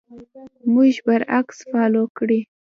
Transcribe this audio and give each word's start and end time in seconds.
موږ 0.73 0.93
پر 1.05 1.21
اکس 1.39 1.57
فالو 1.71 2.03
کړئ 2.17 2.39